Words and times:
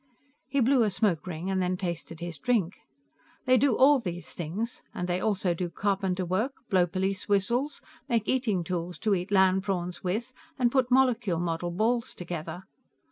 He 0.47 0.61
blew 0.61 0.81
a 0.81 0.89
smoke 0.89 1.27
ring, 1.27 1.51
and 1.51 1.61
then 1.61 1.77
tasted 1.77 2.21
his 2.21 2.39
drink. 2.39 2.79
"They 3.45 3.55
do 3.55 3.77
all 3.77 3.99
these 3.99 4.33
things, 4.33 4.81
and 4.95 5.07
they 5.07 5.19
also 5.21 5.53
do 5.53 5.69
carpenter 5.69 6.25
work, 6.25 6.53
blow 6.71 6.87
police 6.87 7.29
whistles, 7.29 7.81
make 8.09 8.27
eating 8.27 8.63
tools 8.63 8.97
to 8.97 9.13
eat 9.13 9.29
land 9.29 9.61
prawns 9.61 10.03
with 10.03 10.33
and 10.57 10.71
put 10.71 10.89
molecule 10.89 11.39
model 11.39 11.69
balls 11.69 12.15
together. 12.15 12.63